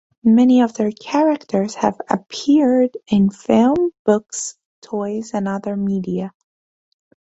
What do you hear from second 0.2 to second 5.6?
Many of their characters have appeared in film, books, toys, and